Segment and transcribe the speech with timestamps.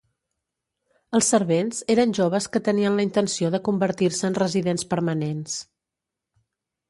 [1.17, 5.59] Els servents eren joves que tenien la intenció de convertir-se en residents permanents.